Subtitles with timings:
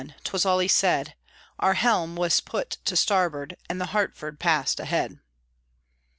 [0.23, 1.13] _"'twas all he said,
[1.59, 5.19] Our helm was put to starboard, And the Hartford passed ahead.